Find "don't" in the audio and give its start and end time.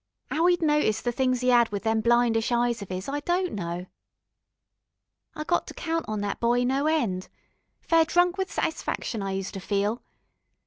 3.19-3.53